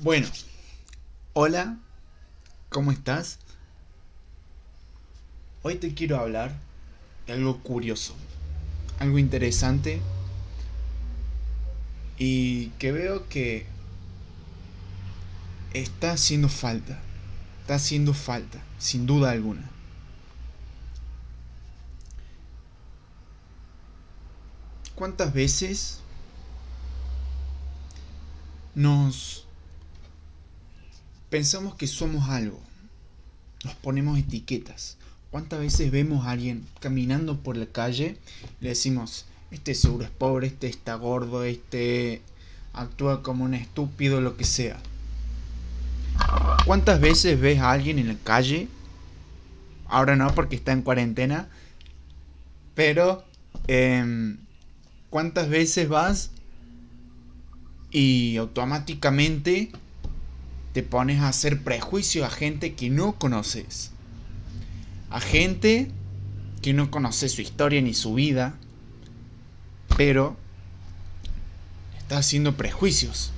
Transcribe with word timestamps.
Bueno, 0.00 0.28
hola, 1.32 1.78
¿cómo 2.68 2.92
estás? 2.92 3.38
Hoy 5.62 5.76
te 5.76 5.94
quiero 5.94 6.18
hablar 6.18 6.54
de 7.26 7.32
algo 7.32 7.62
curioso, 7.62 8.14
algo 8.98 9.18
interesante 9.18 10.02
y 12.18 12.66
que 12.78 12.92
veo 12.92 13.26
que 13.30 13.64
está 15.72 16.12
haciendo 16.12 16.50
falta, 16.50 17.00
está 17.62 17.76
haciendo 17.76 18.12
falta, 18.12 18.62
sin 18.78 19.06
duda 19.06 19.30
alguna. 19.30 19.70
¿Cuántas 24.94 25.32
veces 25.32 26.00
nos 28.74 29.46
pensamos 31.30 31.76
que 31.76 31.86
somos 31.86 32.28
algo? 32.28 32.60
Nos 33.64 33.74
ponemos 33.74 34.18
etiquetas. 34.18 34.98
¿Cuántas 35.30 35.60
veces 35.60 35.92
vemos 35.92 36.26
a 36.26 36.32
alguien 36.32 36.66
caminando 36.80 37.38
por 37.38 37.56
la 37.56 37.66
calle 37.66 38.18
le 38.60 38.70
decimos, 38.70 39.26
este 39.52 39.74
seguro 39.74 40.04
es 40.04 40.10
pobre, 40.10 40.48
este 40.48 40.66
está 40.66 40.96
gordo, 40.96 41.44
este 41.44 42.20
actúa 42.72 43.22
como 43.22 43.44
un 43.44 43.54
estúpido, 43.54 44.20
lo 44.20 44.36
que 44.36 44.44
sea? 44.44 44.80
¿Cuántas 46.66 47.00
veces 47.00 47.40
ves 47.40 47.60
a 47.60 47.70
alguien 47.70 47.98
en 47.98 48.08
la 48.08 48.16
calle? 48.24 48.68
Ahora 49.86 50.16
no, 50.16 50.34
porque 50.34 50.56
está 50.56 50.72
en 50.72 50.82
cuarentena. 50.82 51.48
Pero, 52.74 53.24
em, 53.68 54.38
¿cuántas 55.10 55.48
veces 55.48 55.88
vas 55.88 56.30
y 57.90 58.36
automáticamente 58.36 59.72
te 60.72 60.82
pones 60.82 61.20
a 61.20 61.28
hacer 61.28 61.62
prejuicio 61.62 62.24
a 62.24 62.30
gente 62.30 62.74
que 62.74 62.90
no 62.90 63.18
conoces? 63.18 63.90
A 65.10 65.20
gente 65.20 65.90
que 66.62 66.72
no 66.72 66.90
conoce 66.90 67.28
su 67.28 67.40
historia 67.40 67.80
ni 67.80 67.94
su 67.94 68.14
vida, 68.14 68.58
pero 69.96 70.36
está 71.98 72.18
haciendo 72.18 72.56
prejuicios. 72.56 73.32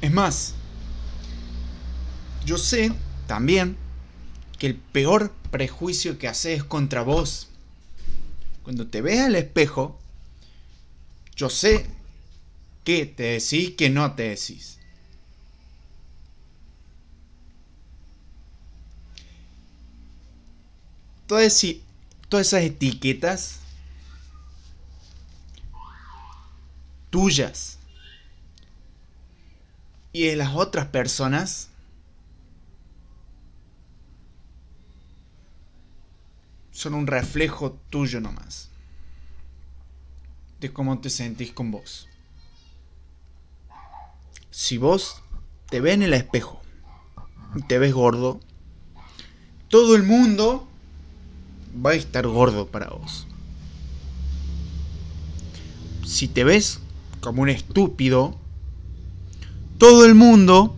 Es 0.00 0.12
más, 0.12 0.54
yo 2.44 2.58
sé 2.58 2.92
también 3.26 3.76
que 4.58 4.66
el 4.66 4.76
peor 4.76 5.32
prejuicio 5.50 6.18
que 6.18 6.28
haces 6.28 6.58
es 6.58 6.64
contra 6.64 7.02
vos. 7.02 7.48
Cuando 8.62 8.86
te 8.86 9.00
ves 9.00 9.20
al 9.20 9.36
espejo, 9.36 9.98
yo 11.36 11.48
sé 11.50 11.86
qué 12.84 13.06
te 13.06 13.22
decís, 13.24 13.70
que 13.76 13.90
no 13.90 14.12
te 14.14 14.24
decís. 14.24 14.78
Todas, 21.32 21.64
todas 22.28 22.48
esas 22.48 22.62
etiquetas 22.62 23.60
tuyas 27.08 27.78
y 30.12 30.26
de 30.26 30.36
las 30.36 30.54
otras 30.54 30.88
personas 30.88 31.70
son 36.70 36.92
un 36.92 37.06
reflejo 37.06 37.80
tuyo 37.88 38.20
nomás. 38.20 38.68
De 40.60 40.70
cómo 40.70 41.00
te 41.00 41.08
sentís 41.08 41.50
con 41.50 41.70
vos. 41.70 42.10
Si 44.50 44.76
vos 44.76 45.22
te 45.70 45.80
ves 45.80 45.94
en 45.94 46.02
el 46.02 46.12
espejo 46.12 46.60
y 47.56 47.62
te 47.62 47.78
ves 47.78 47.94
gordo, 47.94 48.38
todo 49.68 49.96
el 49.96 50.02
mundo 50.02 50.68
va 51.74 51.90
a 51.90 51.94
estar 51.94 52.26
gordo 52.26 52.66
para 52.66 52.90
vos. 52.90 53.26
Si 56.04 56.28
te 56.28 56.44
ves 56.44 56.80
como 57.20 57.42
un 57.42 57.48
estúpido, 57.48 58.36
todo 59.78 60.04
el 60.04 60.14
mundo 60.14 60.76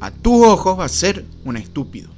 a 0.00 0.10
tus 0.10 0.46
ojos 0.46 0.78
va 0.78 0.84
a 0.84 0.88
ser 0.88 1.24
un 1.44 1.56
estúpido. 1.56 2.10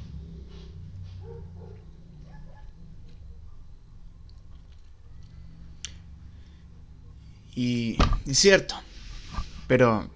Y 7.55 7.99
es 8.27 8.39
cierto. 8.39 8.77
Pero, 9.67 10.09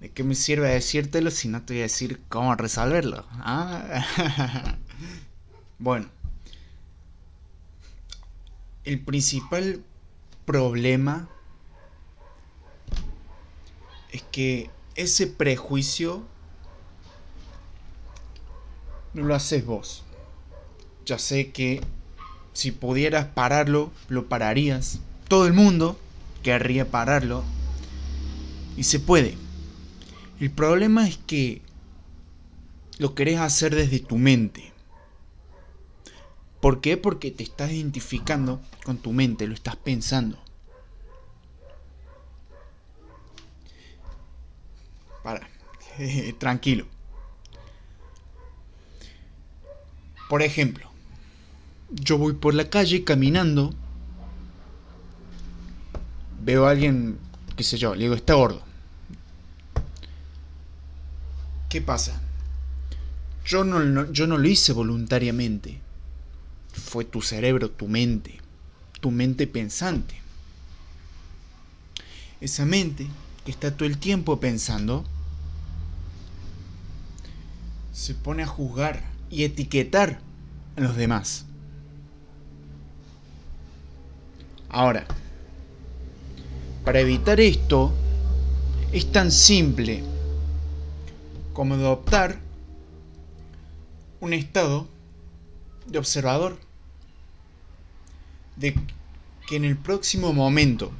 ¿de 0.00 0.10
qué 0.10 0.24
me 0.24 0.34
sirve 0.34 0.70
decírtelo 0.70 1.30
si 1.30 1.48
no 1.48 1.62
te 1.62 1.74
voy 1.74 1.80
a 1.80 1.82
decir 1.84 2.22
cómo 2.28 2.54
resolverlo? 2.54 3.26
¿Ah? 3.32 4.76
bueno. 5.80 6.08
El 8.84 9.00
principal 9.00 9.82
problema 10.44 11.28
es 14.12 14.22
que 14.30 14.70
ese 14.94 15.26
prejuicio 15.26 16.24
no 19.12 19.24
lo 19.24 19.34
haces 19.34 19.66
vos. 19.66 20.04
Ya 21.04 21.18
sé 21.18 21.50
que 21.50 21.80
si 22.52 22.70
pudieras 22.70 23.26
pararlo, 23.26 23.90
lo 24.08 24.28
pararías 24.28 25.00
todo 25.30 25.46
el 25.46 25.52
mundo 25.52 25.96
querría 26.42 26.90
pararlo. 26.90 27.44
Y 28.76 28.82
se 28.82 28.98
puede. 28.98 29.36
El 30.40 30.50
problema 30.50 31.06
es 31.06 31.18
que 31.18 31.62
lo 32.98 33.14
querés 33.14 33.38
hacer 33.38 33.76
desde 33.76 34.00
tu 34.00 34.18
mente. 34.18 34.69
¿Por 36.60 36.80
qué? 36.80 36.96
Porque 36.96 37.30
te 37.30 37.42
estás 37.42 37.70
identificando 37.70 38.60
con 38.84 38.98
tu 38.98 39.12
mente, 39.12 39.46
lo 39.46 39.54
estás 39.54 39.76
pensando. 39.76 40.38
Para, 45.22 45.48
tranquilo. 46.38 46.86
Por 50.28 50.42
ejemplo, 50.42 50.88
yo 51.90 52.18
voy 52.18 52.34
por 52.34 52.54
la 52.54 52.70
calle 52.70 53.04
caminando 53.04 53.74
veo 56.42 56.66
a 56.66 56.70
alguien, 56.70 57.18
qué 57.56 57.64
sé 57.64 57.76
yo, 57.78 57.94
le 57.94 58.02
digo, 58.02 58.14
está 58.14 58.34
gordo. 58.34 58.62
¿Qué 61.68 61.80
pasa? 61.80 62.20
Yo 63.44 63.64
no, 63.64 64.10
yo 64.12 64.26
no 64.26 64.38
lo 64.38 64.48
hice 64.48 64.72
voluntariamente. 64.72 65.80
Fue 66.72 67.04
tu 67.04 67.22
cerebro, 67.22 67.70
tu 67.70 67.88
mente, 67.88 68.40
tu 69.00 69.10
mente 69.10 69.46
pensante. 69.46 70.14
Esa 72.40 72.64
mente 72.64 73.06
que 73.44 73.50
está 73.50 73.76
todo 73.76 73.86
el 73.86 73.98
tiempo 73.98 74.40
pensando 74.40 75.04
se 77.92 78.14
pone 78.14 78.42
a 78.42 78.46
juzgar 78.46 79.02
y 79.30 79.44
etiquetar 79.44 80.20
a 80.76 80.80
los 80.80 80.96
demás. 80.96 81.44
Ahora, 84.68 85.06
para 86.84 87.00
evitar 87.00 87.40
esto, 87.40 87.92
es 88.92 89.12
tan 89.12 89.30
simple 89.30 90.02
como 91.52 91.74
adoptar 91.74 92.40
un 94.20 94.32
estado 94.32 94.88
de 95.90 95.98
observador. 95.98 96.58
De 98.56 98.74
que 99.46 99.56
en 99.56 99.64
el 99.64 99.76
próximo 99.76 100.32
momento 100.32 100.92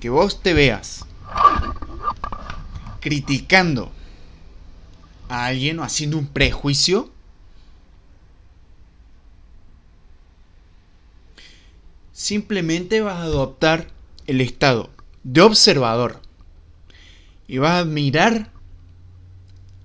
que 0.00 0.10
vos 0.10 0.42
te 0.42 0.54
veas 0.54 1.04
criticando 3.00 3.90
a 5.28 5.46
alguien 5.46 5.78
o 5.78 5.82
haciendo 5.82 6.18
un 6.18 6.26
prejuicio, 6.26 7.10
simplemente 12.12 13.00
vas 13.00 13.18
a 13.18 13.22
adoptar 13.22 13.88
el 14.26 14.40
estado 14.40 14.90
de 15.24 15.40
observador 15.40 16.20
y 17.46 17.58
vas 17.58 17.82
a 17.82 17.84
mirar 17.84 18.50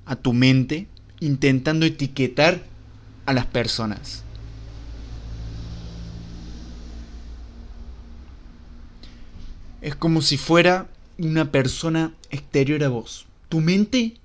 a 0.06 0.16
tu 0.16 0.34
mente 0.34 0.88
intentando 1.20 1.86
etiquetar 1.86 2.73
a 3.26 3.34
las 3.34 3.46
personas. 3.46 4.24
Es 9.82 9.96
como 9.96 10.22
si 10.22 10.38
fuera 10.38 10.88
una 11.18 11.52
persona 11.52 12.14
exterior 12.30 12.84
a 12.84 12.90
vos. 12.90 13.26
Tu 13.50 13.60
mente 13.62 14.18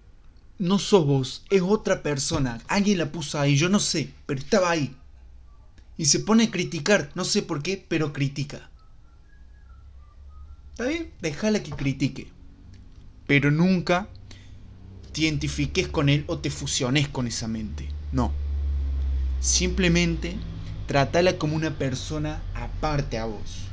no 0.59 0.79
sos 0.79 1.07
vos, 1.07 1.45
es 1.51 1.63
otra 1.63 2.03
persona. 2.03 2.61
Alguien 2.69 2.99
la 2.99 3.13
puso 3.13 3.39
ahí, 3.41 3.57
yo 3.57 3.69
no 3.69 3.81
sé, 3.81 4.13
pero 4.27 4.41
estaba 4.41 4.71
ahí. 4.71 4.95
Y 5.97 6.07
se 6.07 6.21
pone 6.21 6.45
a 6.45 6.51
criticar, 6.51 7.11
no 7.15 7.25
sé 7.25 7.43
por 7.43 7.63
qué, 7.63 7.85
pero 7.89 8.13
critica. 8.13 8.71
¿Está 10.71 10.87
bien? 10.87 11.13
Déjala 11.21 11.63
que 11.63 11.71
critique. 11.73 12.31
pero 13.27 13.51
nunca 13.51 14.09
te 15.13 15.23
identifiques 15.23 15.87
con 15.89 16.09
él 16.09 16.25
o 16.29 16.39
te 16.39 16.51
fusiones 16.51 17.09
con 17.09 17.27
esa 17.27 17.47
mente. 17.47 17.89
No. 18.11 18.33
Simplemente 19.41 20.37
trátala 20.87 21.39
como 21.39 21.55
una 21.55 21.71
persona 21.71 22.43
aparte 22.55 23.19
a 23.19 23.27
vos. 23.27 23.69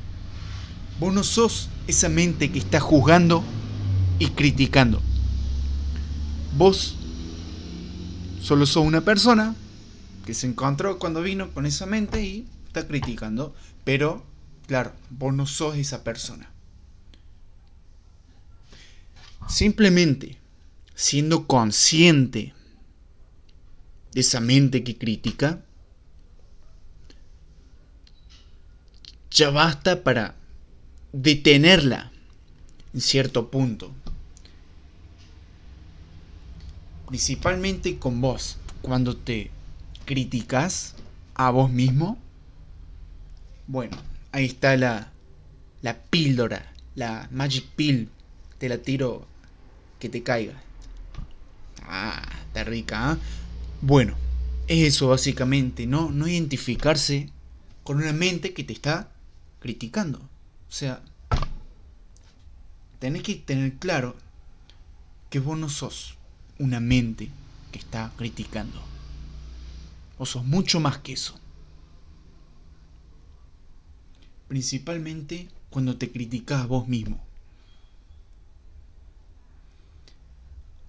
Vos 0.98 1.12
no 1.12 1.24
sos 1.24 1.68
esa 1.86 2.08
mente 2.08 2.50
que 2.50 2.58
está 2.58 2.80
juzgando 2.80 3.42
y 4.18 4.28
criticando. 4.28 5.02
Vos 6.56 6.96
solo 8.40 8.64
sos 8.66 8.84
una 8.86 9.00
persona 9.00 9.54
que 10.24 10.34
se 10.34 10.46
encontró 10.46 10.98
cuando 10.98 11.22
vino 11.22 11.50
con 11.50 11.66
esa 11.66 11.86
mente 11.86 12.22
y 12.22 12.46
está 12.66 12.86
criticando. 12.86 13.54
Pero, 13.84 14.24
claro, 14.66 14.92
vos 15.10 15.34
no 15.34 15.46
sos 15.46 15.76
esa 15.76 16.02
persona. 16.04 16.50
Simplemente 19.48 20.38
siendo 20.94 21.46
consciente 21.46 22.54
esa 24.20 24.40
mente 24.40 24.82
que 24.82 24.96
critica, 24.96 25.60
ya 29.30 29.50
basta 29.50 30.02
para 30.02 30.34
detenerla 31.12 32.10
en 32.94 33.00
cierto 33.00 33.50
punto. 33.50 33.92
Principalmente 37.06 37.98
con 37.98 38.20
vos, 38.20 38.56
cuando 38.82 39.16
te 39.16 39.50
criticas 40.06 40.94
a 41.34 41.50
vos 41.50 41.70
mismo. 41.70 42.18
Bueno, 43.66 43.96
ahí 44.32 44.46
está 44.46 44.76
la, 44.76 45.12
la 45.82 45.98
píldora, 45.98 46.72
la 46.94 47.28
magic 47.30 47.66
pill. 47.76 48.08
Te 48.58 48.70
la 48.70 48.78
tiro 48.78 49.26
que 50.00 50.08
te 50.08 50.22
caiga. 50.22 50.54
Ah, 51.82 52.22
está 52.48 52.64
rica. 52.64 53.12
¿ah? 53.12 53.18
Bueno, 53.86 54.16
es 54.66 54.94
eso 54.94 55.06
básicamente, 55.06 55.86
¿no? 55.86 56.10
No 56.10 56.26
identificarse 56.26 57.30
con 57.84 57.98
una 57.98 58.12
mente 58.12 58.52
que 58.52 58.64
te 58.64 58.72
está 58.72 59.12
criticando. 59.60 60.18
O 60.18 60.72
sea, 60.72 61.04
tenés 62.98 63.22
que 63.22 63.36
tener 63.36 63.74
claro 63.74 64.16
que 65.30 65.38
vos 65.38 65.56
no 65.56 65.68
sos 65.68 66.16
una 66.58 66.80
mente 66.80 67.30
que 67.70 67.78
está 67.78 68.12
criticando. 68.16 68.82
Vos 70.18 70.30
sos 70.30 70.44
mucho 70.44 70.80
más 70.80 70.98
que 70.98 71.12
eso. 71.12 71.38
Principalmente 74.48 75.46
cuando 75.70 75.96
te 75.96 76.10
criticas 76.10 76.66
vos 76.66 76.88
mismo. 76.88 77.24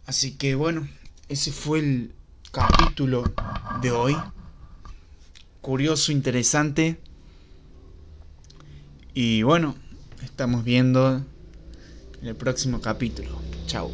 Así 0.08 0.32
que 0.32 0.56
bueno, 0.56 0.88
ese 1.30 1.52
fue 1.52 1.78
el 1.78 2.17
capítulo 2.58 3.24
de 3.84 3.92
hoy. 3.92 4.18
Curioso, 5.62 6.12
interesante. 6.12 7.00
Y 9.14 9.44
bueno, 9.44 9.76
estamos 10.24 10.64
viendo 10.64 11.24
en 12.20 12.28
el 12.28 12.36
próximo 12.36 12.82
capítulo. 12.82 13.30
Chao. 13.68 13.92